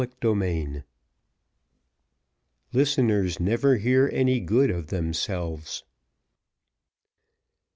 Chapter 0.03 0.33
XXXII 0.33 0.83
Listeners 2.73 3.39
never 3.39 3.75
hear 3.77 4.09
any 4.11 4.39
good 4.39 4.71
of 4.71 4.87
themselves. 4.87 5.83